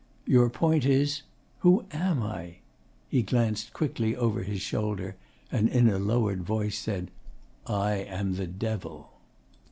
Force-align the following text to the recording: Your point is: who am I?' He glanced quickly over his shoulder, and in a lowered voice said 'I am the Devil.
Your 0.25 0.49
point 0.49 0.83
is: 0.83 1.21
who 1.59 1.85
am 1.91 2.23
I?' 2.23 2.55
He 3.07 3.21
glanced 3.21 3.71
quickly 3.71 4.15
over 4.15 4.41
his 4.41 4.59
shoulder, 4.59 5.15
and 5.51 5.69
in 5.69 5.87
a 5.87 5.99
lowered 5.99 6.41
voice 6.41 6.79
said 6.79 7.11
'I 7.67 7.93
am 8.09 8.33
the 8.33 8.47
Devil. 8.47 9.11